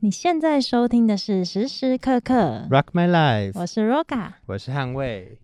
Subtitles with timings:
[0.00, 4.28] 你现在收听的是时时刻刻，Rock My Life，我是 Roga。
[4.46, 5.36] 我是捍卫，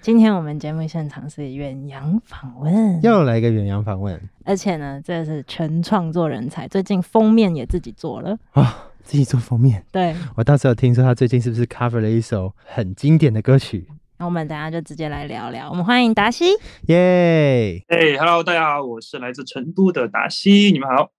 [0.00, 8.38] 今天我们节目现场是远洋访问，又来一个远洋访问而且呢，这是全创作人才，最近封面也自己做了。
[8.52, 9.84] 啊、自己做封面。
[9.90, 13.88] 对，我当时有听说他最近是不是 cover 了一首很经典的歌曲？
[14.18, 15.68] 那我们等下就直接来聊聊。
[15.68, 16.44] 我们欢迎达西。
[16.86, 21.10] 耶、哎、h e l l o 大家好，我是来自成都的达西，你们好。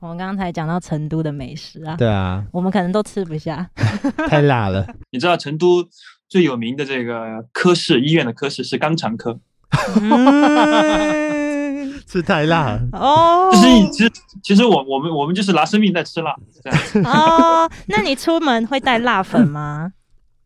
[0.00, 3.68] 我们刚才讲到成都的美食啊，对啊，我们可能都吃不下。
[4.28, 4.86] 太辣了。
[5.10, 5.84] 你知道成都
[6.28, 9.40] 最有名的这个科室医院的科室是肛肠科，
[12.06, 12.80] 吃太辣了。
[12.92, 19.92] 哦，就是其实其实我我们我们就是拿生命在吃辣，这样子哦，那你出门会带辣粉吗？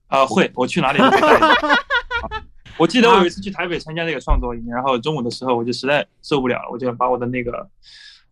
[0.09, 1.39] 啊、会我去哪里都会带。
[2.79, 7.69] 我记得我有一次去台北参加那个创作营，然后中午的时候我就实在受不了了，我就把我的那个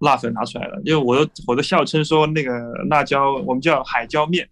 [0.00, 2.52] 辣粉拿出来了，因为我都我都笑称说那个
[2.88, 4.48] 辣椒我们叫海椒面，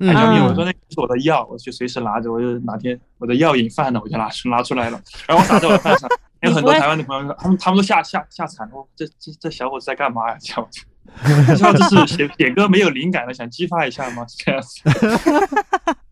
[0.00, 6.08] 海椒面，嗯我说那是我的药，我就随时拿着，我就哪天我的药瘾犯了，我就拿出拿出来了，然后我撒在我的饭上，
[6.42, 10.36] 有很多台湾的朋友说，他们他们都吓吓吓惨了，这这这小伙子在干嘛呀？
[10.40, 10.84] 这样子，
[11.46, 14.24] 他说这是写写歌没有灵感了，想激发一下吗？
[14.38, 14.80] 这样子。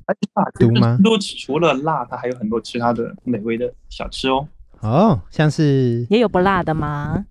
[0.07, 4.49] 而且啊，毒吗都除了辣，它还有很多其他的美味的小吃哦，
[4.81, 7.25] 哦，像是也有不辣的吗？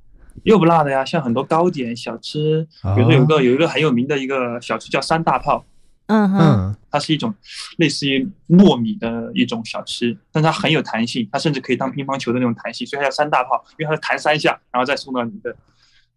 [0.43, 5.65] 又不辣的呀，像很多糕点小吃，哦比如说有个有一个很有名的一个小吃叫三大炮，
[6.07, 7.33] 嗯哼，嗯它是一种
[7.77, 15.55] 类似于糯米的一种小吃，但它很有弹性，它甚至可以当乒乓球的那种弹性，所以它叫三大炮，因为它是弹三下，然后再送到你的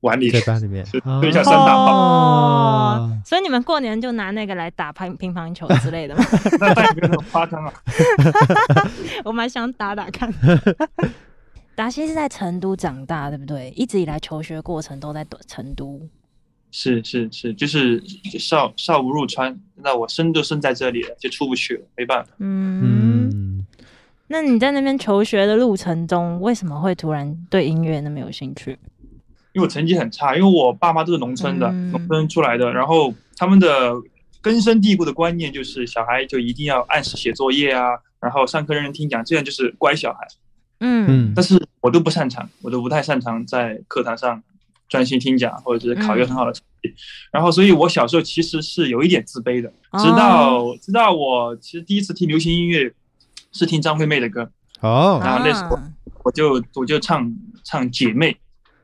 [0.00, 0.30] 碗里。
[0.30, 1.92] 嘴巴里面是，哦所以叫三大炮。
[1.92, 6.24] 哦，所以你们过年就拿那个来打乒乒乓球之类的吗？
[6.58, 7.72] 那但也没有那么夸张啊。
[9.24, 10.32] 我蛮想打打看。
[11.74, 13.70] 达西是在成都长大，对不对？
[13.70, 16.00] 一直以来求学过程都在成都。
[16.70, 18.02] 是是是，就是
[18.38, 22.32] 少少不入川，那我生就生在这里了，就出不去了，没办法。
[22.38, 23.66] 嗯，嗯，
[24.28, 28.78] 那你在那边求学的路程中，为什么会突然对音乐那么有兴趣？
[29.52, 33.92] 因为我成绩很差，因为我爸妈都是农村的，嗯农村出来的，然后他们的
[34.40, 40.26] 根深蒂固的观念就是小孩就一定要按时写作业啊，然后上课认真听讲，这样就是乖小孩。
[40.82, 41.06] 嗯。
[41.08, 41.32] 嗯。
[41.34, 44.42] 但是我都不擅长，我都不太擅长在课堂上
[44.88, 46.94] 专心听讲，或者是考一个很好的成绩。
[47.30, 52.92] 然后，所以我小时候其实是有一点自卑的，直到、直到我其实第一次听流行音乐
[53.52, 54.50] 是听张惠妹的歌，
[54.80, 55.82] 哦，然后那时候啊。
[56.24, 58.36] 我就我就唱唱姐妹，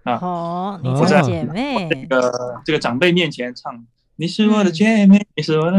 [0.03, 3.87] 哦，你哦是在姐妹，这个这个长辈面前唱。
[4.17, 5.79] 你是我的姐妹，你是我的，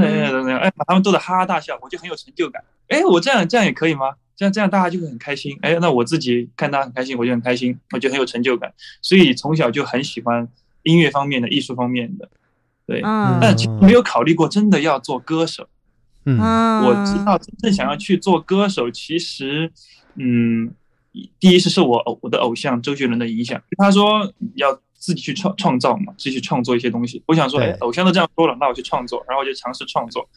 [0.58, 2.64] 哎，把他们逗得哈哈大笑，我就很有成就感。
[2.88, 4.14] 哎，我这样这样也可以吗？
[4.40, 5.58] 这样这样大家就会很开心。
[5.62, 8.74] 哎，那我自己看他很开心，我就很开心，我就很有成就感。
[9.02, 10.48] 所以从小就很喜欢
[10.84, 12.30] 音乐方面的、艺术方面的。
[12.88, 15.68] 对，嗯但其实没有考虑过真的要做歌手。
[16.24, 19.70] 嗯嗯，我知道真正想要去做歌手，其实，
[20.16, 20.74] 嗯，
[21.38, 27.22] 第一是受我偶我的偶像周杰伦的影响，他说要自己去创创造嘛，自己去创作一些东西。
[27.26, 30.30] 我想说，对哎，偶像都这样说了，那我去创作，然后我就尝试创作。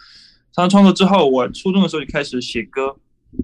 [0.52, 2.96] 尝试创作之后，我初中的时候就开始写歌，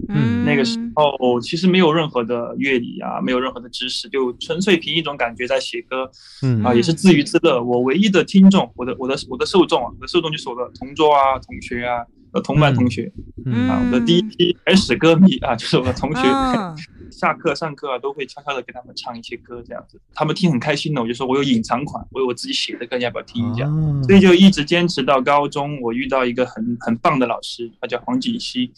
[0.09, 6.10] 嗯那个时候其实没有任何的乐理啊，没有任何的知识，就纯粹凭一种感觉在写歌。
[6.43, 7.62] 嗯啊，也是自娱自乐。
[7.62, 13.10] 我唯一的听众，我的我的我的受众啊，我的受众就是我的同桌啊、同学啊、呃同班同学
[13.47, 16.22] 嗯啊，我的第一批原始歌迷啊， 就是我的同学。
[16.22, 16.76] 嗯
[17.10, 21.00] 下课上课啊，都会悄悄的给他们唱一些歌，这样子，他们听很开心的。
[21.00, 23.65] 我就说我有隐藏款，我有我自己写的歌，你要不要听一下？
[23.66, 28.70] 哦所以就一直坚持到高中，我遇到一个很很棒的老师，他叫黄锦熙。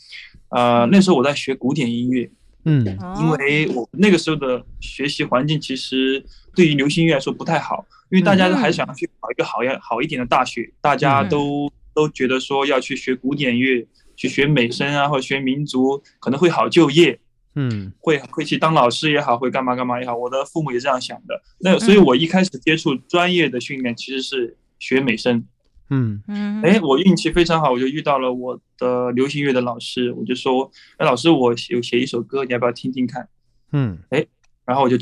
[0.50, 2.30] 呃，那时候我在学古典音乐，
[2.64, 6.22] 嗯哦因为我那个时候的学习环境其实
[6.54, 17.18] 对于流行音乐来说不太好，因为大家都还想要去考一个好呀好一点的大学，大家都都觉得说要去学古典乐，去学美声啊，或者学民族，可能会好就业，
[17.54, 20.16] 嗯会会去当老师也好，会干嘛干嘛也好。
[20.16, 21.40] 我的父母也这样想的。
[21.60, 25.44] 那所以，我一开始接触专业的训练其实是学美声。
[25.90, 33.28] 嗯嗯，哎，我运气非常好，我就遇到了我的流行乐的老师，我就说，哎，老师，我有写一首歌，你要不要听听看？
[33.72, 34.26] 嗯哎
[34.66, 34.96] 然后我就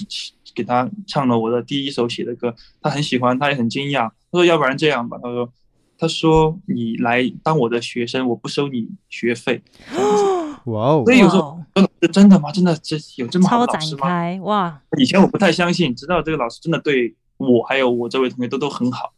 [0.55, 4.08] 给他唱了我的第一首写的歌，他很喜欢，他也很惊讶。
[4.32, 5.52] 他说：“要不然这样吧。”他说
[5.99, 9.61] ：“他说你来当我的学生，我不收你学费。
[10.64, 11.41] 哇哦所以有时候
[11.75, 12.50] 说老师真的吗？
[12.50, 14.08] 真的这有这么好的老师吗？
[14.43, 19.12] 哇，以前我不太相信，直到这个老师真的对我还有我这位同学都都很好，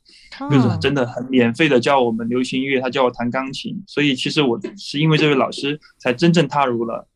[0.48, 3.82] 就是嗯真的很免费的教我们流行音乐，他教我弹钢琴。
[3.86, 7.06] 所以其实我是因为这位老师才真正踏入了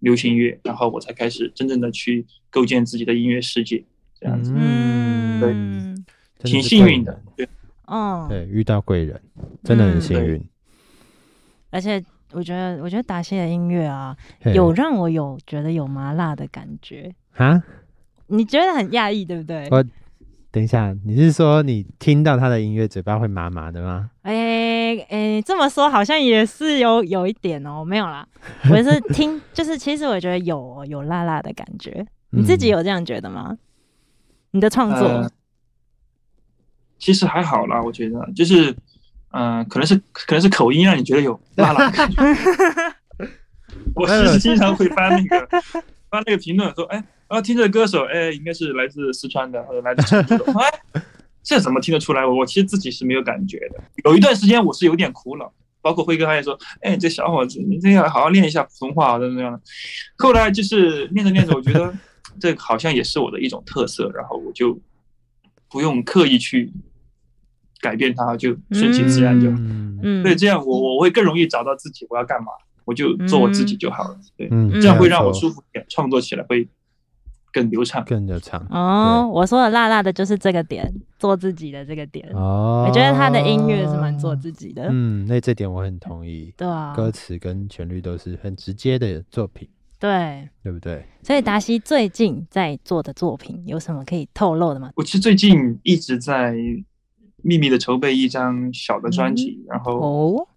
[0.00, 3.84] 流行音乐，然后我才开始真正的去构建自己的音乐世界，
[4.20, 4.52] 这样子。
[4.54, 7.20] 嗯，对挺幸运的。
[7.36, 7.48] 对，
[7.86, 9.20] 嗯，对，遇到贵人，
[9.64, 10.44] 真的很嗯幸运。
[11.70, 12.02] 而且
[12.32, 14.16] 我觉得，我觉得达西的音乐啊，
[14.54, 17.62] 有让我有觉得有麻辣的感觉，啊？
[18.30, 19.66] 你觉得很讶异，对不对？
[19.70, 19.82] 我
[20.58, 24.10] 等一下，你是说你听到他的音乐，嘴巴会麻麻的吗？
[24.22, 28.26] 哎哎，这么说好像也是有有一点哦，没有啦，
[28.68, 33.56] 我是听，就是其实我觉得有哦有辣辣的感觉，你自己嗯有这样觉得吗？
[34.50, 35.30] 你的创作呃，
[36.98, 38.74] 其实还好啦，我觉得就是，
[39.30, 42.22] 嗯、可能是可能是口音让你觉得有辣辣的感觉。
[43.94, 45.46] 我是经常会翻那个
[46.10, 51.02] 翻那个评论说，哎，啊，听这个歌手，哎，应该是来自四川的或者来自成都的， 哎，
[51.42, 52.26] 这怎么听得出来？
[52.26, 53.80] 我我其实自己是没有感觉的。
[54.04, 59.60] 有一段时间我是有点苦恼，包括辉哥他也说，哎，这小伙子，你这要好好练一下普通话啊，怎么样的。
[60.16, 61.94] 后来就是练着练着，我觉得
[62.40, 64.80] 这好像也是我的一种特色，然后我就
[65.70, 66.72] 不用刻意去
[67.80, 69.56] 改变它，就顺其自然就好。
[69.58, 72.46] 嗯嗯，对，这样我我我会更容易找到自己我要干嘛，
[72.86, 74.18] 我就做我自己就好了。
[74.36, 74.48] 对，
[74.80, 76.66] 这样会让我舒服一点，创作起来会
[77.52, 78.04] 更流畅。
[78.04, 82.28] 更流畅哦，我说的辣辣的就是这个点，做自己的这个点。
[82.34, 82.84] 哦。
[82.88, 86.52] 我觉得他的音乐是蛮做自己的，嗯，那这点我很同意。
[86.56, 89.68] 对啊，歌词跟旋律都是很直接的作品，
[89.98, 90.48] 对。
[90.62, 91.02] 对不对？
[91.22, 94.90] 所以达西最近在做的作品有什么可以透露的吗？
[94.96, 96.54] 我其实最近一直在
[97.42, 100.48] 秘密的筹备一张小的专辑，然后哦，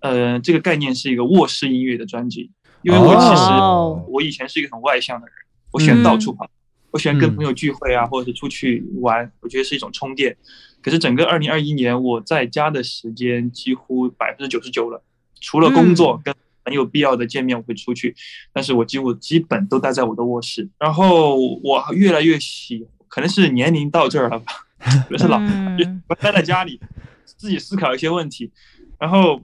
[0.00, 2.50] 呃，这个概念是一个卧室音乐的专辑，
[2.82, 5.34] 因为我其实哦我以前是一个很外向的人，
[5.72, 6.48] 我喜欢到处跑，
[6.90, 10.36] 我喜欢跟嗯朋友聚会啊，或者是出去玩，我觉得是一种充电。
[10.80, 15.02] 可是整个二零二一年，我在家的时间几乎百分之九十九了，
[15.40, 16.34] 除了工作跟
[16.64, 18.14] 很有必要的见面我会出去，
[18.52, 20.68] 但是我几乎基本都待在我的卧室。
[20.78, 25.76] 然后我越来越喜，可能是年龄到这儿了吧， 可能是老，嗯。
[26.08, 26.80] 就待在家里
[27.24, 28.50] 自己思考一些问题，
[28.98, 29.40] 然后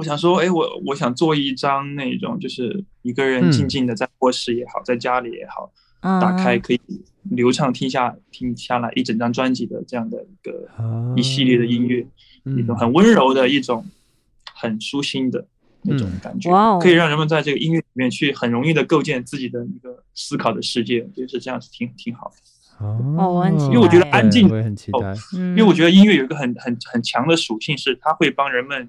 [0.00, 3.52] 我想说，哎，我我想做一张那种，就是一个人嗯。
[3.52, 5.70] 静静的在卧室也好，在家里也好，
[6.00, 6.18] 嗯。
[6.18, 6.80] 打开可以
[7.24, 11.12] 流畅听下听下来一整张专辑的这样的一个啊。
[11.14, 11.98] 一系列的音乐，
[12.44, 12.78] 一种嗯。
[12.78, 13.84] 很温柔的一种
[14.54, 15.46] 很舒心的
[15.82, 16.50] 那种感觉，
[16.80, 22.36] 可以让人们在这个音乐里面去很容易的构建自己的一个思考的世界，我觉得是这样是挺挺好的。
[22.82, 24.98] 哦我很期因为我觉得安静我也很期待。
[25.34, 28.88] 因因为我觉得音乐有一个很很很强的属性，是它会帮人们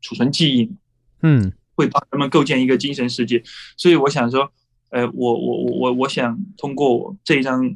[0.00, 0.70] 储存记忆，
[1.22, 3.42] 嗯会帮他们构建一个精神世界。
[3.76, 4.50] 所以我想说，
[4.90, 7.68] 呃，我我我我我想通过我这一张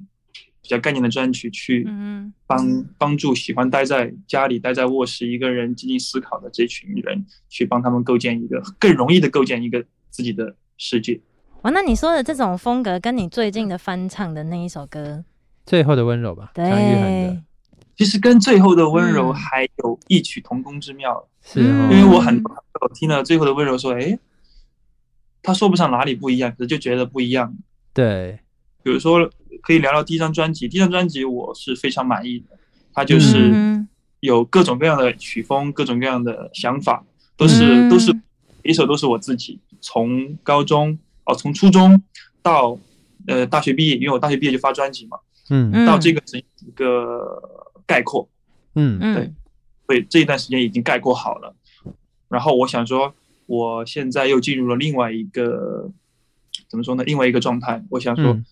[0.61, 11.21] 比较概念的专辑，去嗯帮帮助喜欢待在家里、待在卧室一个人静静思考的这群人，去帮他们构建一个更容易的构建一个自己的世界。
[11.63, 15.25] 哇，那你说的这种风格，跟你最近的翻唱的那一首歌，
[15.65, 17.43] 最后的温柔吧，张玉恒对的，，
[17.97, 21.29] 其实跟最后的温柔嗯还有异曲同工之妙。
[21.43, 24.19] 是哦，因为我很多朋友听了最后的温柔说，哎，
[25.43, 27.55] 他说不上哪里不一样，可是就觉得不一样。
[27.93, 28.41] 对，
[28.83, 29.31] 比如说，
[29.63, 32.59] 可以聊聊第一张专辑，第一张专辑我是非常满意的，
[32.95, 33.87] 它就是嗯
[34.21, 37.05] 有各种各样的曲风，各种各样的想法，
[37.37, 42.03] 都是、嗯都是每一首都是我自己从高中哦，从初中
[42.43, 42.79] 到
[43.27, 45.19] 呃大学毕业，因为我大学毕业就发专辑嘛，
[45.51, 47.39] 嗯嗯到这个整一个
[47.87, 48.29] 概括，
[48.75, 49.37] 嗯对嗯
[49.87, 51.55] 所以这一段时间已经概括好了。
[52.29, 53.15] 然后我想说，
[53.47, 55.91] 我现在又进入了另外一个
[56.69, 57.05] 怎么说呢？
[57.05, 57.85] 另外一个状态。
[57.91, 58.45] 我想说，嗯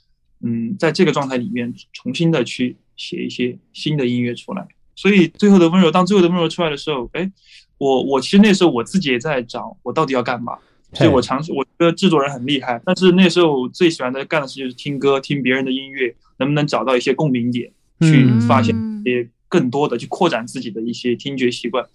[0.44, 4.68] 嗯，在这个状态里面，重新的去写一些新的音乐出来。
[4.94, 7.32] 所以最后的温柔，当最后的温柔出来的时候，哎，
[7.78, 10.58] 我我其实那时候我自己也在找我到底要干嘛。
[10.94, 21.86] 所以我尝试，我觉得制作人很厉害，但是那时候我最喜欢的干的事就是听歌，听别人的音乐，能不能找到一些共鸣点，去嗯发现一些更多的，去扩展自己的一些听觉习惯。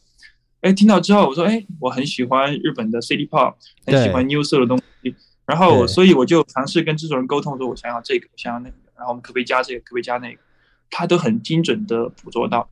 [0.62, 3.54] 哎，听到之后我说，哎，我很喜欢日本的 City Pop，
[3.86, 5.14] 很喜欢 New Soul 的东西。
[5.46, 5.88] 然后，对。
[5.88, 10.40] 所以我就尝试跟制作人沟通，说我想要这个，我想要那个，然后我们可不可以加这个，可不可以加那个，
[10.90, 12.68] 他都很精准的捕捉到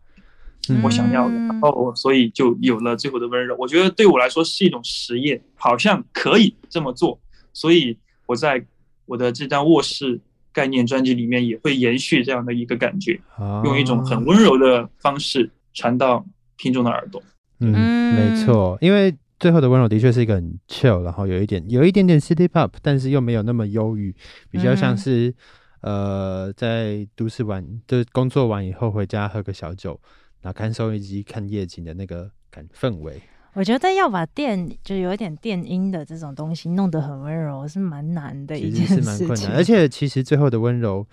[0.67, 0.81] 嗯。
[0.83, 3.55] 我想要的，然后所以就有了最后的温柔。
[3.57, 7.19] 我觉得对我来说是一种实验，好像可以这么做，
[7.53, 8.65] 所以我在
[9.05, 10.19] 我的这张卧室
[10.55, 13.19] 概念专辑里面也会延续这样的一个感觉，
[13.65, 16.25] 用一种很温柔的方式传到
[16.57, 17.21] 听众的耳朵。
[17.59, 24.15] 嗯，嗯没错，因为最后的温柔的确是一个很 chill，然后有一点有一点点 city pop，但是又没有那么忧郁，
[24.49, 25.35] 比较像嗯是、
[25.81, 29.99] 呃在都市完就是工作完以后回家喝个小酒，
[30.41, 33.21] 然后看收音机看夜景的那个感氛围。
[33.55, 41.07] 我觉得要把电就有一点电音的这种东西弄得很温柔是蛮难的一件其实是蛮事情，困难，而且其实最后的温柔，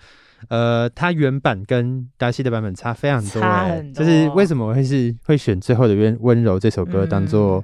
[0.49, 7.63] 呃，它原版跟达西的版本差非常多、欸，差很就是多为什么会是会选最后的温温柔这首歌当做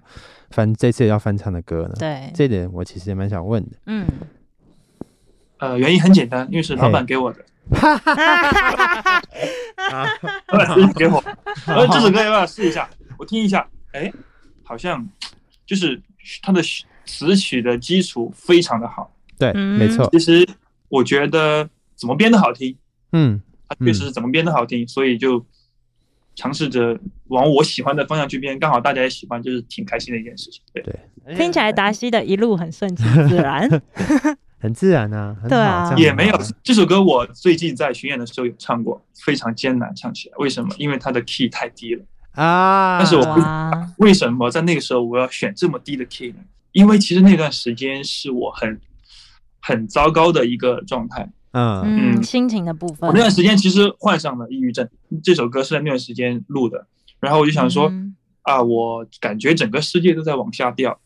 [0.51, 1.93] 翻、这次要翻唱的歌呢？
[1.95, 3.71] 嗯对，这点我其实也蛮想问的。
[3.85, 4.07] 嗯，
[5.57, 7.43] 呃，原因很简单，因为是老板给我的，
[10.47, 11.21] 老板私信给我，
[11.67, 12.89] 呃这首歌要不要试一下？
[13.17, 14.11] 我听一下，哎，
[14.69, 15.03] 好像
[15.65, 15.99] 就是
[16.43, 16.61] 它的
[17.03, 19.11] 词曲的基础非常的好。
[19.35, 20.47] 对，嗯没错，其实
[20.89, 22.77] 我觉得怎么编都好听，
[23.13, 25.43] 嗯，它确实是怎么编都好听，所以就
[26.35, 26.99] 尝试着
[27.29, 30.61] 往我喜欢的方向去编，刚好大家也喜欢，就是挺开心的一件事情。
[30.71, 33.67] 对，对，听起来达西的一路很顺其自然，
[34.61, 40.35] 很自然啊， 对啊也没有这首歌，我最近在巡演的时候有唱过，非常艰难唱起来。
[40.37, 40.69] 为什么？
[40.77, 42.03] 因为它的 key 太低了。
[42.39, 43.41] 啊，但是我不，
[43.97, 46.35] 为什么在那个时候我要选这么低的 key 呢？
[46.71, 48.79] 因为其实那段时间是我很
[49.59, 51.29] 很糟糕的一个状态。
[51.51, 51.81] 嗯。
[51.81, 52.23] 嗯，嗯。
[52.23, 53.09] 心情的部分。
[53.09, 54.87] 我那，段时间其实患上了抑郁症，
[55.23, 56.87] 这首歌是在那段时间录的。
[57.19, 58.15] 然后我就想说，嗯。
[58.43, 60.99] 啊，我感觉整个世界都在往下掉，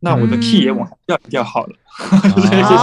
[0.00, 2.74] 那我的 key 也往下掉一掉好了， 所以就是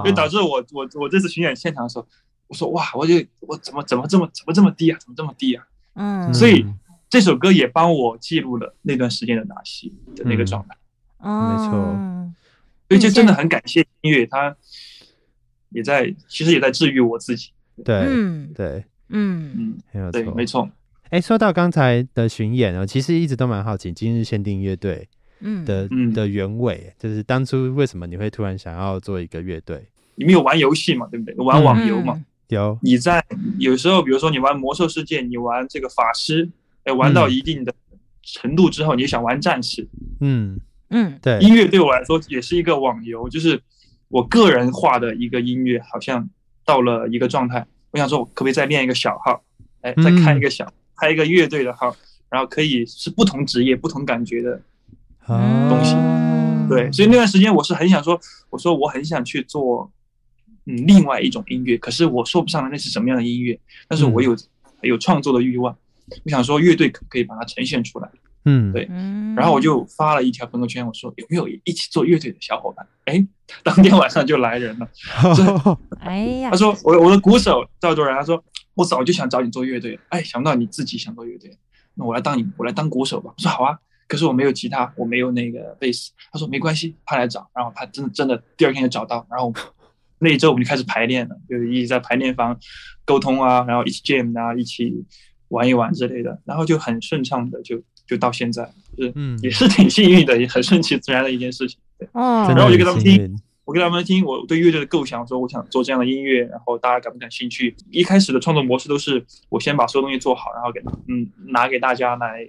[0.00, 2.06] 啊就导致我我我这次巡演现场的时候，
[2.46, 5.66] 我说哇，我就我怎么怎么这么怎么这么低啊，怎么这么低啊？
[5.94, 6.64] 嗯，所以
[7.10, 10.76] 这首歌也帮我记录了那段时间的打戏的那个状态，
[11.18, 12.32] 嗯没错
[12.88, 14.56] 所以就真的很感谢音乐，它
[15.70, 17.50] 也在其实也在治愈我自己。
[17.84, 20.70] 对嗯对，嗯嗯，对，没有错，没错。
[21.10, 25.08] 哎，说到刚才的巡演哦，其实一直都蛮好奇今日限定乐队
[25.40, 29.86] 嗯的、嗯的原委，就是当初为什么你会突然想要做一个乐队？
[30.16, 31.06] 你们有玩游戏嘛？
[31.10, 31.34] 对不对？
[31.36, 32.14] 玩网游嘛？
[32.16, 33.22] 嗯有，你在
[33.58, 36.48] 有时候，比如说你玩魔兽世界，你玩这个法师，
[36.84, 37.74] 哎，玩到一定的
[38.22, 39.86] 程度之后，你想玩战士。
[40.20, 43.60] 嗯，嗯对，音乐对我来说也是一个网游，就是
[44.08, 46.26] 我个人化的一个音乐，好像
[46.64, 47.66] 到了一个状态。
[47.90, 49.42] 我想说，我可不可以再练一个小号？
[49.82, 51.94] 哎，再开一个小，开一个乐队的号，
[52.30, 54.58] 然后可以是不同职业、不同感觉的。
[55.28, 55.94] 哦东西。
[55.94, 58.20] 嗯对，所以那段时间我是很想说，
[58.50, 59.90] 我说我很想去做，
[60.66, 63.58] 嗯，另外一种音乐，可是我说不上来那是什么样的音乐，
[63.88, 64.36] 但是我有、
[64.82, 65.74] 有创作的欲望，
[66.24, 68.10] 我想说乐队可不可以把它呈现出来，
[68.44, 69.34] 嗯，对嗯。
[69.34, 72.86] 然后我就发了一条朋友圈，我说有没有一起做乐队的小伙伴？
[73.06, 73.26] 哎，
[73.62, 74.86] 当天晚上就来人了
[76.04, 78.44] 哎呀他，说我我的鼓手赵卓然，他说
[78.74, 81.56] 我早就想找你做乐队了，哎，想不到你自己想做乐队，
[81.94, 83.32] 那我来当你，我来当鼓手吧。
[83.34, 86.10] 我说好啊，可是我没有吉他，我没有那个贝斯。
[86.32, 89.52] 他说没关系，他来找，然后他真的真的第二天就找到，然后
[90.18, 92.58] 那一周我们就开始排练了，就一直在排练房
[93.04, 95.04] 沟通啊，然后一起 jam 啊，一起
[95.48, 101.78] 玩一玩之类的，然后就很顺畅的就就到现在，就是嗯也是挺幸运的，也很顺其自然的一件事情。
[101.98, 102.08] 对。
[102.12, 107.76] 哦然后我就给他们听我给他们听我对乐队的构想，说我想做这样的音乐，然后大家感不感兴趣？
[107.90, 112.48] 一开始的创作模式都是我先把所有东西做好，然后给嗯拿给大家来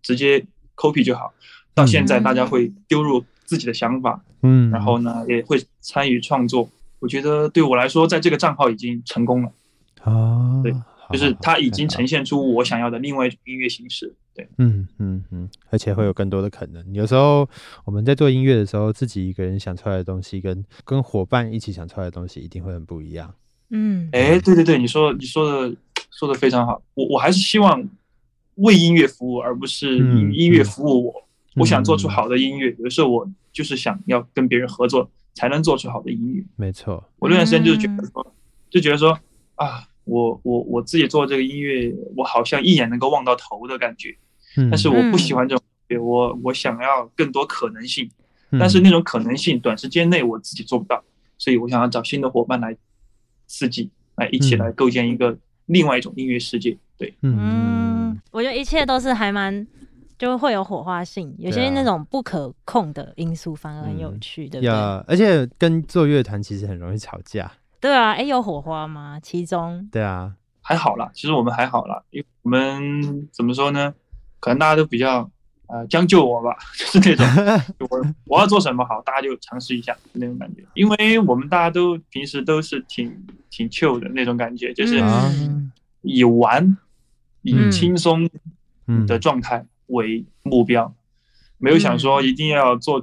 [0.00, 0.42] 直接
[0.76, 1.32] copy 就好。
[1.74, 6.68] 到现在大家会丢入自己的想法，嗯，然后呢也会参与创作。
[7.00, 9.52] 我觉得对我来说，在这个账号已经成功了，
[10.02, 10.72] 啊，对
[11.10, 14.14] 就是它已经，呈现出我想要的另外一种音乐形式。
[14.34, 16.94] 对，嗯嗯嗯，而且会有更多的可能。
[16.94, 17.48] 有时候
[17.84, 23.34] 我们在做音乐的时候，自己一个人想出来的东西，跟跟伙伴一起想出来的东西，一定会很不一样。
[23.70, 25.76] 嗯哎，对对对，你说你说的
[26.10, 26.80] 说的非常好。
[26.94, 27.88] 我我还是希望
[28.56, 31.28] 为音乐服务，而不是以音音乐服务我。
[31.56, 36.44] 我想做出嗯好的音乐，有的时候我就是想要跟别人合作，才能做出好的音乐。
[36.56, 38.34] 没错，我那段时间就是觉得说，
[38.68, 39.16] 就觉得说
[39.54, 44.16] 啊，我我我自己做这个音乐，我好像一眼能够望到头的感觉，
[44.56, 45.64] 嗯，但是我不喜欢这种
[46.00, 48.10] 我我想要更多可能性，
[48.50, 51.04] 嗯但是那种可能性短时间内我自己做不到，
[51.38, 52.76] 所以我想要找新的伙伴来
[53.46, 56.76] 刺激，来一起嗯来构建一个另外一种音乐世界。
[56.96, 59.66] 对，嗯嗯，我觉得一切都是还蛮。
[60.16, 64.72] 就会有火花性，有些那种不可控的因素反而很有嗯趣，对不对？
[64.72, 67.50] 要，而且跟做乐团其实很容易吵架。
[67.80, 69.18] 对啊，哎，有火花吗？
[69.20, 70.32] 其中，对啊，
[70.62, 73.92] 还好啦，其实我们还好啦，因为我们怎么说呢？
[74.38, 75.28] 可能大家都比较
[75.66, 77.26] 呃将就我吧， 就是那种
[77.90, 80.62] 我我要做什么好，大家就尝试一下那种感觉。
[80.74, 83.12] 因为我们大家都平时都是挺
[83.50, 85.00] 挺 chill 的那种感觉，就是
[86.04, 86.76] 以玩、
[87.42, 87.70] 以嗯。
[87.70, 88.30] 轻松
[88.86, 89.04] 嗯。
[89.06, 90.94] 的状态为目标，
[91.58, 93.02] 没有想说一定要做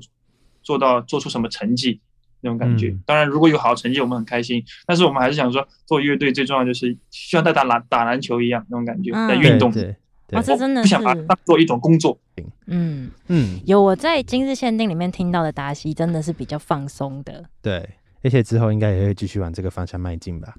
[0.62, 2.00] 做到做出什么成绩
[2.42, 3.04] 那种感觉嗯。
[3.06, 9.72] 当然，如果有好成绩，我们很开心，但是我们还是想说，做乐队最重要就是像在打篮打篮球一样那种感觉，嗯在运动。
[9.72, 9.96] 对对
[10.28, 10.40] 对。
[10.40, 12.18] 哦，这真的是不想把它当做一种工作。
[12.68, 17.90] 嗯，嗯，有我在今日限定里面听到的达西真的是比较放松的，对，
[18.24, 20.56] 而且之后应该也会继续往这个方向迈进吧，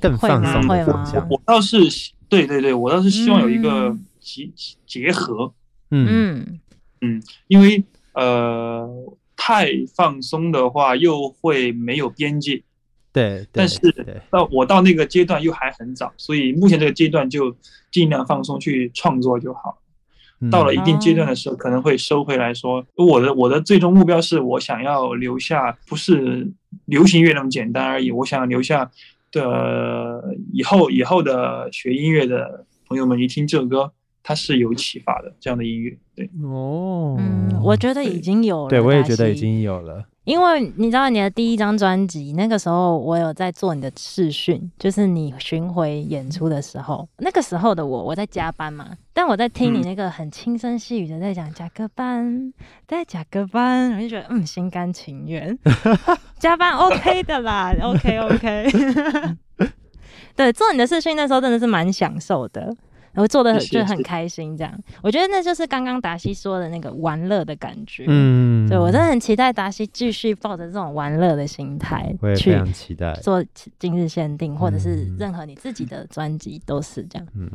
[0.00, 1.28] 更放松会吗的方向。
[1.28, 1.78] 我倒是
[2.28, 4.50] 对对对，我倒是希望有一个嗯结
[4.86, 5.52] 结合，
[5.90, 6.60] 嗯，
[7.00, 7.82] 嗯因为
[8.14, 8.88] 呃
[9.36, 12.62] 太放松的话又会没有边界。
[13.12, 13.78] 对，对但是，
[14.30, 17.54] 到我到那个阶段又还很早，所以目前这个阶段就
[17.92, 19.78] 尽量放松去创作就好。
[20.40, 26.46] 嗯到了一定阶段的时候，可能会收回来说，我的我的最终目标是我想要留下不是
[26.86, 28.90] 流行乐那么简单而已，我想留下
[29.34, 33.92] 的以后以后的学音乐的朋友们一听这首歌，
[34.26, 49.82] 它是有启发的这样的音乐，对，哦，嗯，我觉得已经有了，对我也觉得已经有了，因为你知道你的第一张专辑，那个时候我有在做你的试训，就是你巡回演出的时候，那个时候的我我在加班嘛，但我在听你嗯。
[49.82, 52.50] 那个很轻声细语的在讲加个班，
[52.88, 55.58] 在加个班，我就觉得嗯心甘情愿，
[56.40, 58.72] 加班 OK 的啦，OK OK，
[60.34, 62.74] 对，做你的试训那时候真的是蛮享受的。
[63.14, 68.04] 我做的就很开心，这样我觉得那就是刚刚达西说的那个玩乐的感觉。
[68.08, 73.12] 嗯，对我真的很期待达西继续抱着这种玩乐的心态去我也非常期待。
[73.22, 73.44] 做
[73.78, 77.28] 今日限定，或者是嗯任何你自己的专辑都是这样。
[77.36, 77.50] 嗯，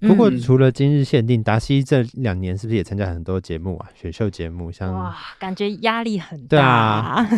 [0.00, 3.88] 不过嗯除了今日限定，达西这两年是不是也参加很多节目啊？
[3.94, 6.66] 选秀节目，像哇，感觉压力很对大。
[6.68, 7.28] 啊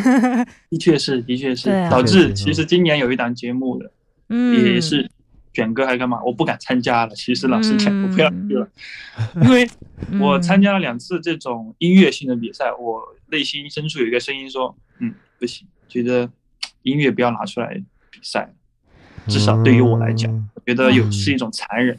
[0.69, 3.91] 的确是的确是导致其实今年有一档节目的
[4.29, 5.11] 嗯也是
[5.53, 7.15] 选歌还干嘛，我不敢参加了。
[7.15, 8.69] 其实老师讲，我不要去了，
[9.35, 9.69] 嗯 因为
[10.21, 16.31] 我参加了两次这种音乐性的比赛，我内心深处有一个声音说，嗯，不行，觉得
[16.83, 17.75] 音乐不要拿出来
[18.11, 18.53] 比赛，
[19.27, 21.99] 至少对于我来讲，我觉得有嗯是一种残忍。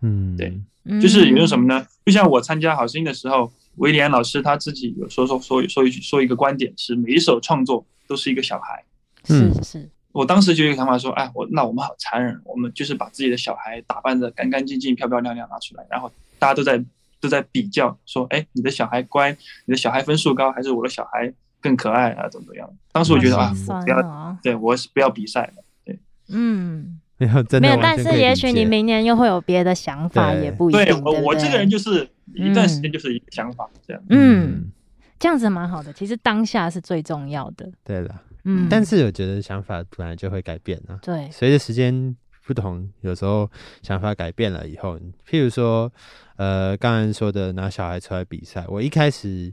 [0.00, 1.86] 嗯，对嗯就是有种什么呢？
[2.04, 8.84] 就像我参加好声音的时候，威廉老师他自己有说说说说一句说一个观点是，每一首创作都是一个小孩。
[9.24, 16.82] 是嗯是，我当时就有一个想法说，哎，我那我们好残忍，我们就是把自己的小孩打扮的干干净净、漂漂亮亮拿出来，然后大家都在
[17.20, 19.32] 都在比较，说，哎，你的小孩乖，
[19.66, 22.28] 你的小孩分数高，还是我的小孩更可爱啊？
[22.28, 22.70] 怎么怎么样？
[22.92, 25.64] 当时我觉得啊，我不要，哦对我是不要比赛的。
[25.84, 25.98] 对
[26.28, 30.84] 嗯，没有真的没有，但是也许你明年又会有别的想法，也不一定。
[30.84, 34.02] 对我对对我这个人就是一段时间就是一个想法这样。
[34.10, 34.70] 嗯，
[35.18, 35.92] 这样子蛮好的。
[35.92, 37.68] 其实当下是最重要的。
[37.82, 42.14] 对了，嗯，但是我觉得想法本来就会改变啊，对，随着时间
[42.46, 43.50] 不同，有时候
[43.82, 45.90] 想法改变了以后，譬如说，
[46.36, 49.52] 呃，刚才说的拿小孩出来比赛，我一开始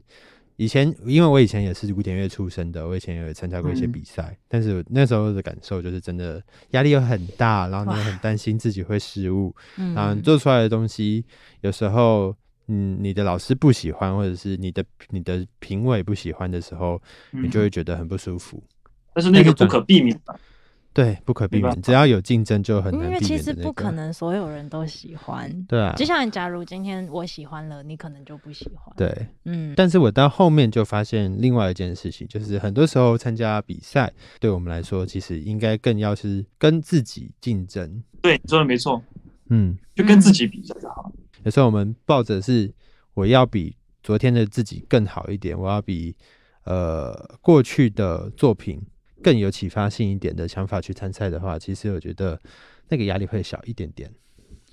[0.58, 11.24] 以前，因为我以前也是古典乐出身的，我以前也有参加过一些嗯比赛，但是那时候的感受就是真的压力又很大，然后你又很担心自己会失误， 嗯然后你做出来的东西
[11.62, 12.36] 有时候。
[12.68, 17.02] 嗯，你的老师不喜欢，或者是你的你的评委不喜欢的时候，
[17.32, 18.64] 你就嗯会觉得很不舒服。
[19.14, 20.40] 但是那个不可避免的。
[20.94, 23.54] 对，不可避免，只要有竞争就很难因为其实。
[23.54, 25.50] 不可能所有人都喜欢。
[25.64, 38.04] 对啊，就像假如今天我喜欢了，你可能就不喜欢。，对，嗯，但是我到后面就发现另外一件事情，就是很多时候参加比赛，对我们来说，其实应该更要是跟自己竞争。
[38.22, 39.02] 对，你说的没错，
[39.48, 41.12] 嗯，就跟自己比较就好了。
[41.44, 42.70] 有时候我们抱着是
[43.14, 46.14] 我要比昨天的自己更好一点，我要比
[46.66, 48.82] 呃过去的作品
[49.24, 52.40] 更有启发性一点的想法去参赛的话，其实我觉得
[52.90, 54.12] 那个压力会小一点点，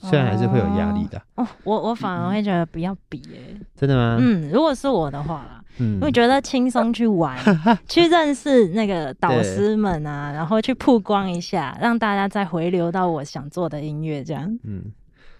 [0.00, 1.20] 虽然还是会有压力的。
[1.36, 4.16] 哦，我我反而会觉得不要比诶、真的吗？
[4.20, 7.38] 嗯，如果是我的话啦，嗯我觉得轻松去玩，
[7.88, 14.58] 去认识那个导师们啊，然后去曝光一下，让大家再回流到我想做的音乐，这样。
[14.64, 14.84] 嗯，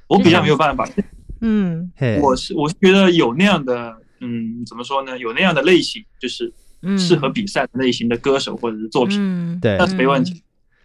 [0.07, 0.88] 我比较没有办法，
[1.40, 1.90] 嗯，
[2.23, 5.18] 我是我是觉得有那样的，嗯，怎么说呢？
[5.18, 6.53] 有那样的类型，就是嗯，
[6.99, 9.77] 适合比赛的类型的歌手或者是作品，嗯，对。
[9.79, 10.43] 那是没问题。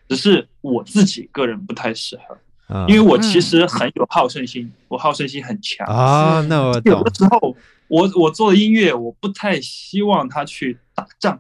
[0.10, 2.38] 只是我自己个人不太适合，
[2.76, 2.86] 啊。
[2.88, 5.88] 因为我其实很有好胜心，我好胜心很强。
[5.88, 7.56] 啊，是那我懂有的，时候，
[7.88, 11.40] 我我做的音乐，我不太希望他去打仗，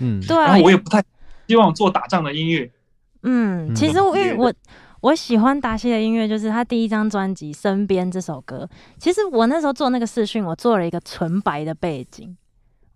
[0.00, 0.36] 嗯，对。
[0.36, 1.02] 啊然后，我也不太
[1.46, 2.70] 希望做打仗的音乐。
[3.22, 4.54] 嗯，嗯其实我因为嗯我
[5.02, 8.68] 我喜欢达西的音乐，就是他第一张专辑《身边》这首歌。
[8.98, 12.36] 其实我那时候做那个视讯，我做了一个纯白的背景，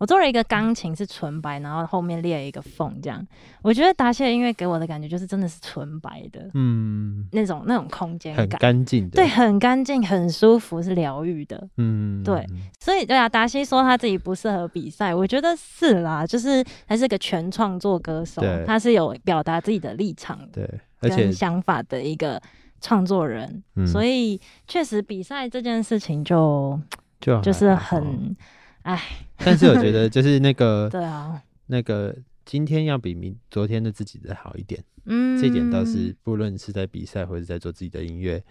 [0.04, 3.26] 我做了一个钢琴是纯白，然后后面裂了一个缝，这样。
[3.62, 11.66] 我觉得达西的音乐给我的感觉就是真的是纯白的嗯，那种那种空间很感，干净的，对，，很干净，很舒服，是疗愈的。
[11.78, 12.44] 嗯，对
[12.78, 20.68] 所以对啊，达西说他自己不适合比赛，我觉得是啦，就是他是个全创作歌手，他是有表达自己的立场对，
[21.00, 22.38] 而且跟想法的一个
[22.82, 24.38] 创作人，嗯所以
[24.68, 26.78] 确实比赛这件事情就
[27.22, 28.36] 就就是很，
[28.84, 29.02] 哎，
[29.36, 38.42] 但是我觉得就是那个 对啊，那个今天要比明昨天的自己的好一点，嗯，这一点倒是不论是在比赛或者在做自己的音乐，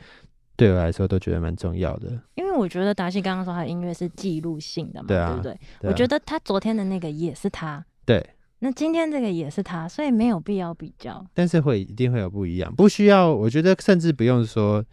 [0.56, 2.19] 对我来说都觉得蛮重要的。
[2.36, 5.52] 因为我觉得达西刚刚说他的音乐是记录性的嘛，对啊不对？
[5.80, 5.91] 对啊。
[5.91, 8.28] 我觉得他昨天的那个也是他，对，
[8.60, 11.24] 那今天这个也是他，所以没有必要比较。
[11.34, 14.84] 但是会一定会有不一样，不需要，我觉得甚至不用说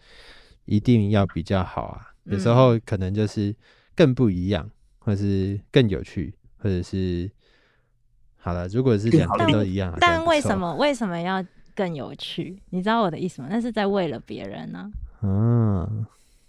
[0.65, 2.55] 一定要比较好啊，有时嗯。
[2.55, 3.55] 候可能就是
[3.95, 4.69] 更不一样，
[5.11, 7.29] 或是更有趣，或者是
[8.37, 10.57] 好了，如果是两更好边都一样，但为什？
[10.57, 11.43] 么为什么要
[11.75, 12.57] 更有趣？
[12.69, 13.49] 你知道我的意思吗？
[13.51, 14.89] 那是在为了别人呢、
[15.21, 16.05] 嗯，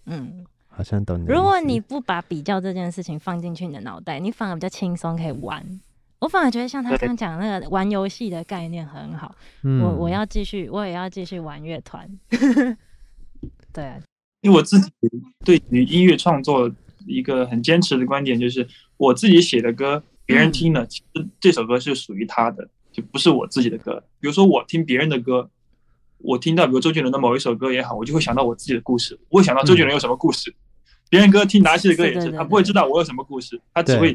[0.07, 1.19] 嗯，好像懂。
[1.27, 5.81] 如果你不把比较这件事情放进去你的脑袋，你反而比较轻松可以玩。
[6.21, 12.09] 我反而觉得像他刚刚讲那个玩游戏的概念很好，嗯我我要继续，我也要继续玩乐团。
[13.73, 14.01] 对啊，
[14.43, 14.89] 因为我自己
[15.45, 16.71] 对于音乐创作
[17.07, 24.03] 一个很坚持的观点就是，我自己写的歌，别人听了，其实这首歌是属于他的，就不是我自己的歌。
[24.21, 25.51] 比如说我听别人的歌，
[26.19, 30.55] 我听到比如周杰伦的某一首歌也好，我就会想到我自己的故事，我会想到周杰伦有什么故事。
[31.11, 34.15] 别人歌听达西的歌也是，他不会知道我有什么故事，他只会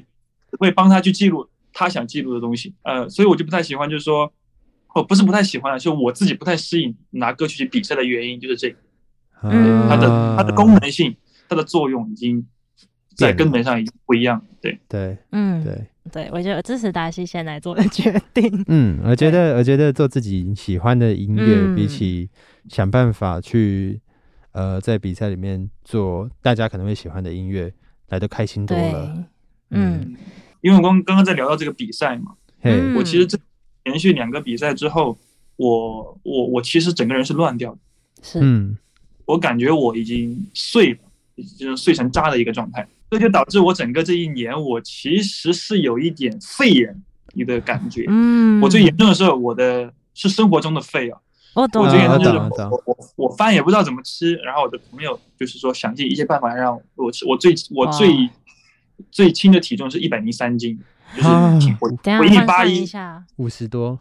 [0.49, 2.73] 只会帮他去记录他想记录的东西。
[2.83, 4.31] 呃，所以我就不太喜欢，就是说，
[4.95, 8.77] 哦，不是不太喜欢，就我自己不太适应拿歌曲去比赛的原因就是这个。
[9.43, 11.15] 嗯它的啊它的功能性、
[11.47, 12.43] 它的作用已经
[13.17, 14.41] 在根本上已经不一样。
[14.61, 18.49] 对，对嗯，对，对，我觉得支持达西先来做的决定。
[18.69, 21.75] 嗯，我觉得我觉得做自己喜欢的音乐，嗯。
[21.75, 22.29] 比起
[22.69, 23.99] 想办法去
[24.51, 27.73] 呃在比赛里面做大家可能会喜欢的音乐
[28.09, 29.25] 来的开心多了。，
[29.71, 30.15] 嗯。
[30.61, 32.35] 因为我刚刚刚在聊到这个比赛嘛，
[32.95, 33.37] 我其实这
[33.83, 35.17] 连续两个比赛之后，
[35.55, 37.79] 我我我其实整个人是乱掉的，
[38.21, 38.77] 是，嗯。
[39.25, 40.99] 我感觉我已经碎了，
[41.59, 47.01] 就是碎成渣的一个状态，这就导致我整个这一年我其实是有一点废人
[47.45, 48.05] 的感觉。
[48.07, 51.19] 嗯，我最严重的时候，我的是生活中的肺啊，
[51.53, 58.29] 我懂，我最严重就是啊我懂我我饭也不知道怎么吃，然后我的朋友就是说想尽一切办法让我吃，我最我最
[59.11, 60.79] 最轻的体重是一百零三斤，
[61.15, 62.85] 就是啊挺我等我一米八一
[63.35, 63.99] 五十多，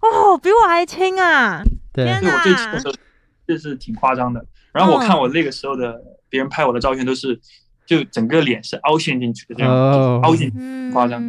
[0.00, 1.62] 哦，比我还轻啊！
[1.92, 2.94] 对天对我最轻的时候
[3.46, 4.44] 这是挺夸张的。
[4.72, 7.38] 然后我看我那个时候的别人拍我的照片都是，
[7.86, 10.50] 就整个脸是凹陷进去的这样，哦凹进
[10.92, 11.22] 夸张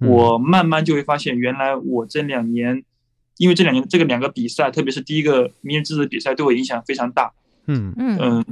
[0.00, 2.82] 我慢慢就会发现，原来我这两年，
[3.36, 7.32] 因为这两年这个两个比赛，特别是第一个明日之子的比赛，对我影响非常大。
[7.66, 8.44] 嗯嗯嗯，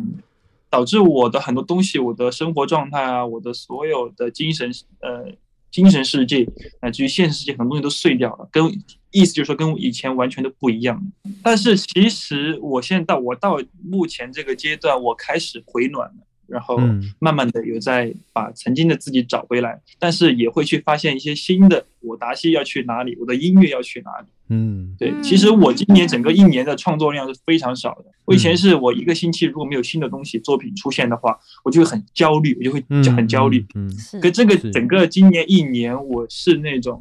[0.70, 5.32] 导致我的很多东西，我的生活状态啊，我的所有的精神呃
[5.72, 6.46] 精神世界，
[6.80, 8.64] 乃至于现实世界，很多东西都碎掉了，跟
[9.10, 11.02] 意思就是说跟以前完全都不一样。
[11.42, 16.14] 但是其实我现在到我到目前这个阶段，我开始回暖了，
[16.50, 24.26] 然后嗯慢慢的有在把曾经的自己找回来，但是也会去发现一些新的，我达西要去哪里，我的音乐要去哪里。
[24.52, 28.06] 嗯对，嗯其实我今年整个一年的创作量是非常少的。
[28.24, 33.64] 我以前是我一个星期如果没有新的东西作品出现的话，我就会很焦虑，我就会嗯就很焦虑。
[33.76, 37.00] 嗯是，可这个整个今年一年，我是那种，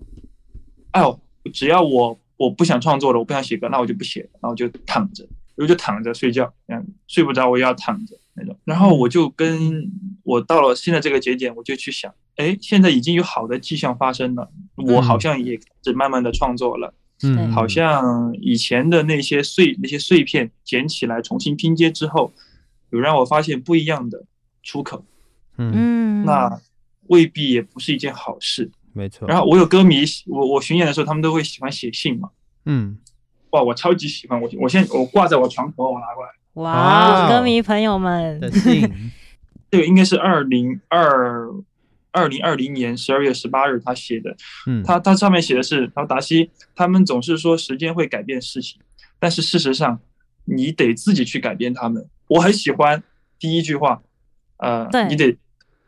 [0.92, 1.20] 哎呦，
[1.52, 8.58] 只要我我不想创作了，我不想写歌，那我就不写，然后就躺着，我就躺着睡觉，这样睡不着我也要躺着那种。
[8.63, 9.91] 然后我就跟
[10.23, 16.93] 我到了现在这个节点，我就去想，哎，现在已经有好的迹象发生了，我好像也开始慢慢的创作了。
[17.21, 22.32] 嗯，好像以前的那些碎那些碎片捡起来重新拼接之后，
[22.91, 24.23] 有让我发现不一样的
[24.63, 25.04] 出口，
[25.58, 26.62] 嗯嗯，那
[27.08, 28.71] 未必也不是一件好事。
[28.93, 29.28] 没错。
[29.28, 32.30] 然后我有歌迷，我我巡演的时候，他们都会喜欢写信嘛，
[32.65, 32.97] 嗯
[33.49, 38.39] 哇，我超级喜欢，我我现在我挂在我床头，我拿过来，哇，歌迷朋友们。
[38.39, 38.82] 的，信，
[39.72, 41.48] 这个应该是二零二
[42.12, 44.36] 二零二零年十二月十八日他写的，
[44.67, 44.84] 嗯。
[44.84, 48.82] 他他上面写的是，他说达西他们总是说时间会改变事情，
[49.19, 50.00] 但是事实上
[50.45, 52.06] 你得自己去改变他们。
[52.28, 53.02] 我很喜欢
[53.39, 54.02] 第一句话，
[54.58, 55.38] 呃，你得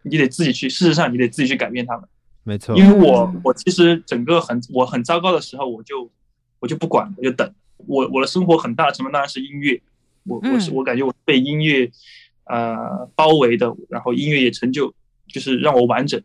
[0.03, 2.07] 你得自己去，事实上你得自己去改变他们。
[2.43, 6.09] 没错，因为我嗯我其实整个很我很糟糕的时候，我就
[6.59, 7.51] 我就不管，我就等。
[7.87, 9.81] 我我的生活很大的成分当然是音乐，
[10.25, 11.89] 我我是嗯我感觉我被音乐
[12.45, 14.93] 呃包围的，然后音乐也成就
[15.27, 16.21] 就是让我完整。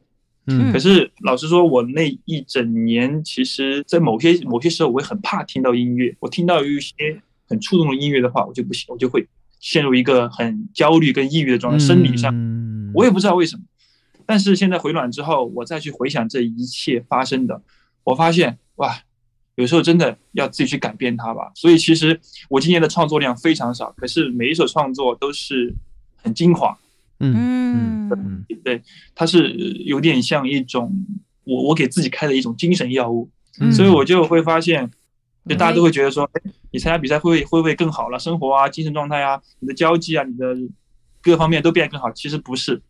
[0.48, 6.14] 嗯可是老实说，我那一整年，其实，在某些某些时候，我会很怕听到音乐。
[6.20, 9.26] 我听到有一些很触动的音乐的话，我就不行，我就会
[9.58, 13.64] 陷入一个很焦虑跟抑郁的状态，生理上，嗯我也不知道为什么。
[14.24, 17.60] 但是现在回暖之后，我再去回想这一切发生的，
[18.04, 19.00] 我发现哇，
[19.56, 21.50] 有时候真的要自己去改变它吧。
[21.54, 25.74] 所以其实我今年的创作量非常少，可是每一首创作都是
[26.16, 26.78] 很精华。
[27.18, 28.82] 嗯嗯对，
[29.14, 29.50] 它是
[29.86, 30.92] 有点像一种
[31.44, 34.90] 我我给自己开的一种精神药物，嗯所以我就会发现，
[35.48, 36.42] 就大家都会觉得说，哎，
[36.72, 38.18] 你参加比赛会不会会不会更好了？
[38.18, 40.54] 生活啊，精神状态啊，你的交际啊，你的
[41.22, 42.12] 各方面都变得更好。
[42.12, 42.82] 其实不是，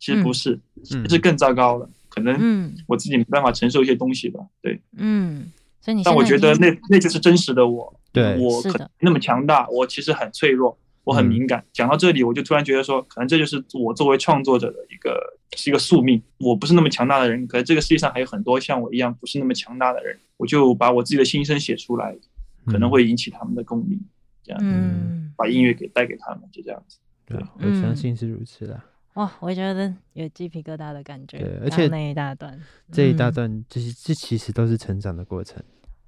[0.00, 0.58] 其实不是，
[0.94, 1.90] 嗯是更糟糕了。
[2.08, 4.40] 可能嗯我自己没办法承受一些东西吧。
[4.62, 7.94] 对，嗯，所以你但我觉得那那就是真实的我。
[8.10, 11.62] 对我可那么强大，我其实很脆弱，我很嗯敏感。
[11.74, 15.20] 讲到这里，我就突然觉得说，可能这就是我作为创作者的一个
[15.54, 16.20] 是一个宿命。
[16.38, 22.16] 我不是那么强大的人，可是这个世界上还有很多像我一样不是那么强大的人，我就把我自己的心声写出来，
[22.64, 24.00] 可能会引起他们的共鸣，
[24.42, 26.98] 这样嗯把音乐给带给他们，就这样子。
[27.26, 28.82] 对啊，我嗯相信是如此啦。
[29.18, 31.38] 哇，我觉得有鸡皮疙瘩的感觉。
[31.38, 32.56] 对而且那一大段，
[32.92, 35.60] 这一大嗯段，就是这其实都是成长的过程。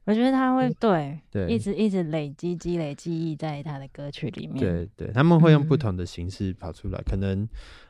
[0.05, 4.59] 我觉得他会对对一直一直累积积累记忆在他的歌曲里面。
[4.59, 7.47] 对对，他们会用不嗯同的形式跑出来，可能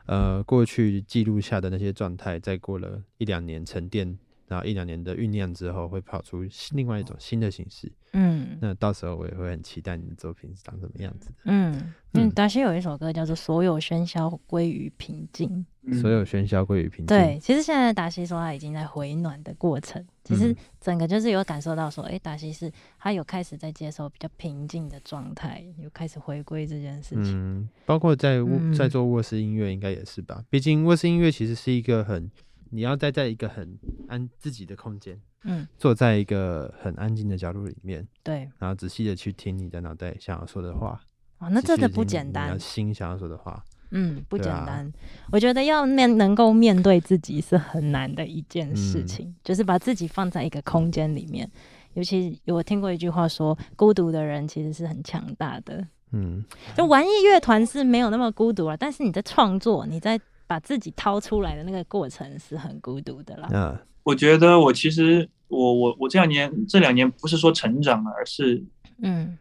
[0.07, 4.19] 呃过去记录下的那些状态，再过了一两年沉淀，
[4.51, 7.91] 然后一两年的酝酿之后，会跑出另外一种新的形式。
[8.13, 11.35] 嗯那到时候我也会很期待你的作品是长什么样子的。
[11.45, 11.73] 嗯，
[12.15, 15.49] 嗯，嗯达西有一首歌叫做《所有喧嚣归于平静》。
[15.83, 17.07] 嗯所有喧嚣归于平静。
[17.07, 27.33] 对，其实现在达西说他已经在回暖的过程，其实嗯整个就是有感受到说，哎、达西是他有开始在接受比较平静的状态，有开始回归这件事情。
[27.35, 30.45] 嗯，包括在卧在嗯做卧室音乐，应该也是吧？
[30.51, 32.31] 毕竟卧室音乐其实是一个很，
[32.71, 33.79] 你要待在一个很
[34.09, 41.01] 安自己的空间，嗯，坐在一个很安静的角落里面，对，然后仔细的去听你的脑袋想要说的话。
[41.39, 42.59] 哦，那仔真的不简单要。
[42.59, 43.63] 心想要说的话。
[43.93, 44.89] 嗯，不简单。
[45.33, 51.51] 我觉得要面能够面对自己是很难的一件事嗯情，就是把自己放在一个空间里面。
[51.95, 55.85] 尤其我听过一句话说，孤独的人其实是很强大的。
[56.13, 56.45] 嗯，
[56.77, 63.49] 就玩艺乐团是没有那么孤独了，但是你在创作，你在把自己掏出来的那个过程是很孤独的啦。
[63.53, 63.79] 嗯。
[64.03, 68.61] 我觉得我其实我我我这两年这两年不是说成长了，而是
[69.01, 69.39] 嗯。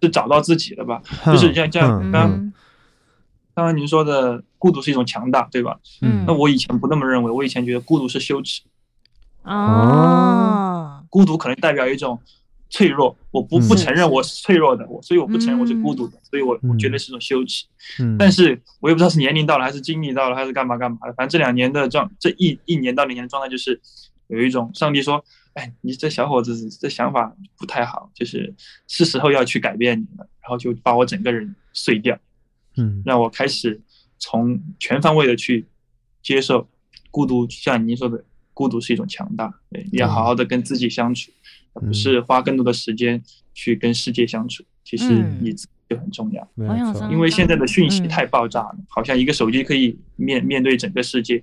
[0.00, 1.02] 是找到自己了吧？
[1.26, 2.52] 就是像像刚
[3.54, 5.80] 刚您说的孤独是一种强大，对吧？
[6.00, 6.24] 嗯。
[6.28, 8.62] 那我以前不那么认为，我以前觉得孤独是羞耻，
[9.42, 12.20] 哦，孤独可能代表一种
[12.72, 17.66] 脆弱，我不嗯不承认我是脆弱的，我所以我不承认我是孤独的，所以我我觉得嗯是一种羞耻。
[18.00, 21.12] 嗯，但是我也不知道是年龄到了，还是经历到了，还是干嘛干嘛的。
[21.12, 23.78] 反正这两年的状，这一一年到两年的状态，就是
[24.28, 28.54] 有一种上帝说：“哎，你这小伙子这想法不太好，就是
[28.88, 32.18] 是时候要去改变你了。”然后就把我整个人碎掉，
[32.78, 33.78] 嗯让我开始
[34.18, 35.66] 从全方位的去
[36.22, 36.66] 接受
[37.10, 37.46] 孤独。
[37.50, 41.30] 像您说的，孤独是一种强大，对，你要好好的跟自己相处，
[41.74, 43.22] 而不是花更多的时间
[43.54, 44.64] 去跟世界相处。
[44.84, 46.48] 其实嗯你自己就很重要。
[47.10, 51.42] 因为现在的讯息嗯太爆炸了，好像一个手机可以面面对整个世界，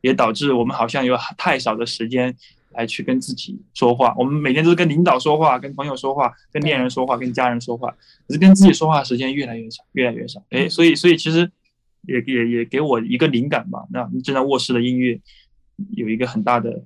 [0.00, 2.34] 也导致我们好像有太少的时间
[2.72, 4.14] 来去跟自己说话。
[4.16, 7.90] 我们每天都是跟领导说话、跟朋友说话、跟恋人说话、跟家人说话，
[8.26, 10.42] 可是跟自己说话的时间越来越少，越来越少。
[10.50, 11.50] 哎，所以所以其实
[12.02, 13.84] 也也也给我一个灵感吧。
[13.90, 15.20] 那正在卧室的音乐
[15.96, 16.82] 有一个很大的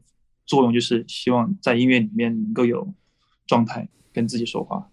[0.47, 2.93] 作用，就是希望在音乐里面能够有
[3.47, 4.89] 状态跟自己说话。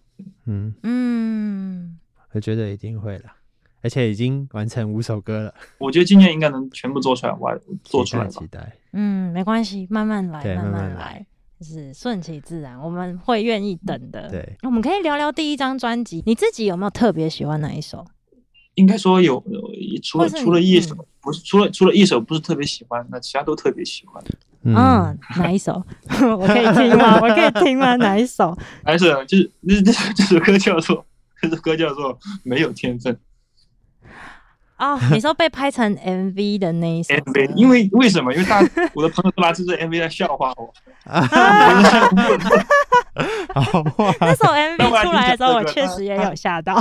[0.46, 1.98] 嗯，嗯，
[2.32, 3.32] 我觉得一定会了，
[3.80, 8.76] 而且已经完成五首歌了，我觉得今年应该能全部做出来，我做出来吧期待。
[8.92, 11.26] 嗯，没关系，慢慢来，对慢慢慢来来，
[11.58, 14.28] 就是顺其自然，我们会愿意等的。
[14.28, 18.06] 对，我们可以聊聊第一张专辑，你自己有没有特别喜欢哪一首？
[18.74, 24.22] 应该说有，有除了除了一首嗯，不是除了除了一首不是特别喜欢，那其他都特别喜欢。
[24.64, 25.82] 嗯，哪一首？
[26.38, 27.18] 我可以听吗？
[27.20, 27.96] 我可以听吗？
[27.96, 28.56] 哪一首？
[28.84, 29.50] 还是就是
[29.82, 31.04] 这这这首歌叫做
[31.40, 33.18] 这首歌叫做没有天分
[34.78, 38.32] 哦，你说被拍成 MV 的那一首 MV，因为为什么？
[38.34, 38.58] 因为大
[38.94, 40.72] 我的朋友都拿这支 MV 来笑话我。
[43.54, 46.74] 好哇，那首那 MV 出来的时候，我确实也有吓到。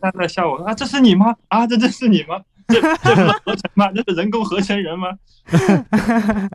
[0.00, 1.34] 他在笑我啊，这是你吗？
[1.48, 2.40] 啊，这真是你吗？
[2.68, 3.90] 这这是合成吗？
[3.92, 5.08] 这是人工合成人吗？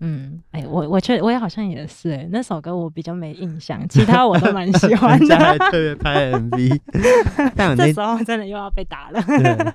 [0.00, 5.66] 嗯，哎、我我确我也好像也是哎、那首歌我比较没印象，其他我都蛮喜欢人家还的。
[5.70, 6.80] 特别拍 MV，
[7.54, 9.22] 但我那这时候真的又要被打了。
[9.22, 9.72] 对，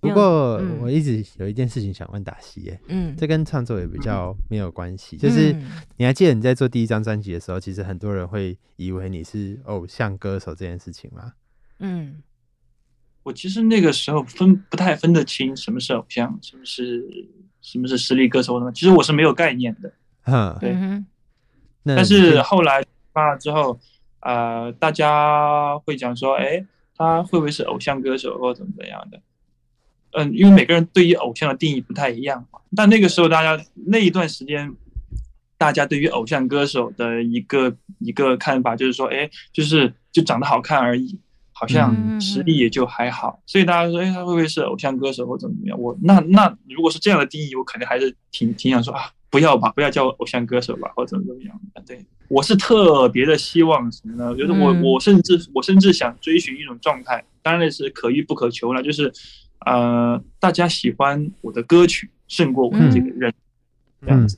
[0.00, 5.64] 不过嗯我一直有一件事情想问达西耶，嗯，这跟创作也比较没有关系，就是嗯
[5.96, 11.32] 你还记得你在做第一张专辑的时候，其实很多人会以为你是偶像歌手这件事情吗？
[11.82, 12.22] 嗯
[13.24, 17.04] 我其实那个时候分不太分得清什么是偶像，什么是
[17.60, 18.72] 什么是实力歌手什么。
[18.72, 19.92] 其实我是没有概念的。
[20.24, 21.06] 嗯，对嗯
[21.84, 23.78] 但是后来发了之后，
[24.20, 26.64] 呃，大家会讲说，哎，
[26.96, 29.20] 他会不会是偶像歌手或怎么怎么样的？
[30.12, 32.58] 嗯，因为每个人对于偶像的定义不太一样嘛。
[32.74, 34.74] 但那个时候，大家那一段时间，
[35.56, 41.18] 大家对于偶像歌手的一个一个看法就是说，哎，就是就长得好看而已，
[41.62, 43.40] 好像嗯实力也就还好。
[43.46, 45.80] 所以大家说，哎，他会不会是偶像歌手或怎么怎么样？
[45.80, 51.80] 我那那如果是这样的定义，我肯定还是挺挺想说啊，不要吧，不要叫我偶像歌手吧，或怎么怎么样的。
[51.86, 54.36] 对我是特别的希望什么呢？
[54.36, 59.12] 就是我嗯我甚至我甚至想追寻一种状态，当然是可遇不可求了，就是
[59.64, 63.32] 呃，大家喜欢我的歌曲胜过我的这个人，
[64.00, 64.36] 这样子。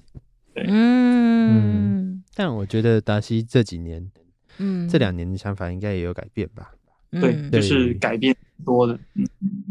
[0.53, 4.11] 对嗯但我觉得达西这几年、
[4.59, 6.73] 嗯，这两年的想法应该也有改变吧。
[7.20, 8.98] 对，嗯就是改变多的。
[9.14, 9.27] 嗯，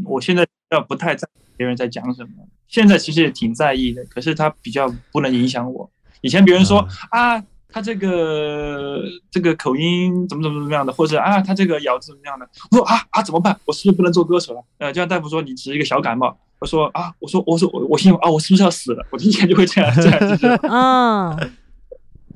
[0.06, 2.29] 我现在要不太在意别人在讲什么，
[2.67, 5.89] 现在其实也挺在意的，可是他比较不能影响我。
[6.21, 13.60] 以前别人说、啊，他这个这个口音怎么怎么怎么样的，或者啊，他这个咬字怎么样的，我说啊啊怎么办？
[13.65, 14.63] 我是不是不能做歌手了？
[14.77, 19.06] 呃，就像大夫说你只是一个小感冒，我说啊，我说我说我我心里啊，我是不是要死了？
[19.12, 20.47] 我以前就会这样这样就是。
[20.69, 21.51] 嗯，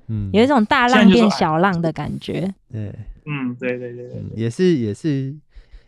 [0.08, 2.54] 嗯，有一种大浪变小浪的感觉。
[2.72, 2.94] 对，
[3.28, 5.36] 嗯，对对对对嗯，也是也是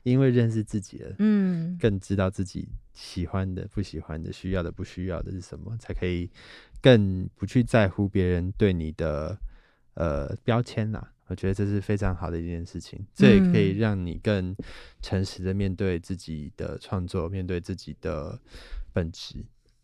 [0.03, 1.77] 因为认识自己了，嗯。
[1.79, 6.29] 更知道自己喜欢的、不喜欢的、需要的、不需要的是什么，才可以
[6.81, 9.37] 更不去在乎别人对你的
[9.93, 11.13] 呃标签啦。
[11.27, 13.77] 我觉得这是非常好的一件事情，这也可以嗯。
[13.77, 14.55] 让你更
[15.01, 18.37] 诚实的面对自己的创作，面对自己的
[18.91, 19.35] 本质。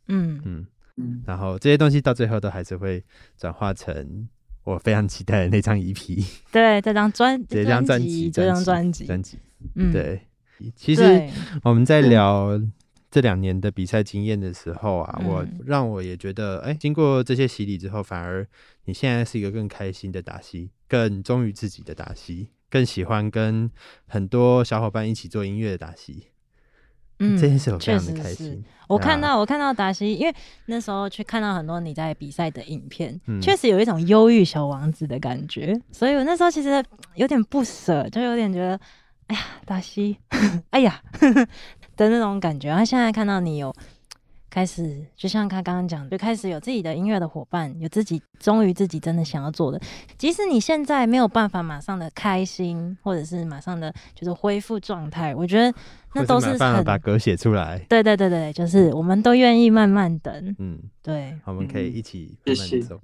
[0.08, 0.41] 嗯。
[0.44, 0.65] 嗯，
[0.98, 3.04] 嗯，然后这些东西到最后都还是会
[3.38, 4.28] 转化成
[4.65, 9.39] 我非常期待的那张 EP，对，这张专这张专辑，这张专辑，专辑。
[9.75, 10.19] 嗯，对，
[10.75, 11.30] 其实，
[11.63, 12.60] 我们在聊
[13.10, 15.60] 这两年的比赛经验的时候啊，我嗯。
[15.65, 18.45] 让我也觉得，哎、经过这些洗礼之后，反而
[18.86, 23.69] 你现在是一个更开心的打戏，更忠于自己的打戏，更喜欢跟
[24.08, 26.28] 很多小伙伴一起做音乐的打戏。
[27.19, 28.63] 嗯，这件事我非确常的实是开心。
[28.88, 30.36] 我看到我看到达西，因为
[30.67, 36.84] 那时候去看到很多你在比赛的影片，嗯确实有一种忧郁小王子的感觉，所以我那时候其实
[37.15, 38.80] 有点不舍，就有点觉得，
[39.28, 40.17] 哎呀，达西，
[40.69, 41.01] 哎呀
[41.97, 42.67] 的那种感觉。
[42.69, 43.73] 然后现在看到你有
[44.56, 49.78] 开始，就像他刚刚讲，就开始有自己的音乐的伙伴，有自己忠于自己真的想要做的，
[50.18, 55.78] 即使你现在没有办法马上的开心，或者是马上的就是恢复状态，我觉得
[56.13, 57.78] 那都是是没办法把歌写出来。
[57.89, 60.56] 对对对对，就是我们都愿意慢慢等。
[60.58, 63.02] 嗯，对，我们可以嗯一起慢慢走。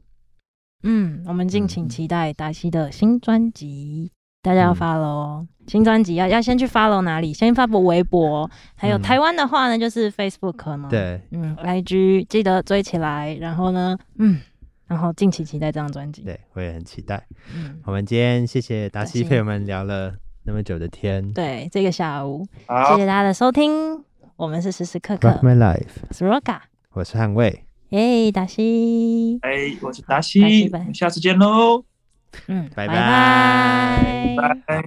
[0.83, 4.09] 嗯，我们敬请嗯期待达西的新专辑，
[4.41, 5.47] 大家要嗯 follow 哦。
[5.67, 7.33] 新专辑要要先去 follow 哪里？
[7.33, 13.37] 先发布微博，还有嗯台湾的话呢，就是 Facebook 嘛。，对，嗯，IG 记得追起来。
[13.39, 14.41] 然后呢，嗯，
[14.87, 16.23] 然后敬请期待这张专辑。
[16.23, 17.25] 对，我也很期待。
[17.55, 21.31] 嗯，我们今天谢谢达西陪我们聊了那么久的天。
[21.31, 24.03] 对，这个下午，谢好谢，大家的收听，
[24.35, 26.59] 我们是时时刻刻 Rock My Life，我是 Roga，
[26.93, 27.63] 我是汉卫。
[27.89, 31.83] 耶，达西，哎，我是达达西我们下次见喽，
[32.47, 34.83] 嗯，拜拜拜拜拜。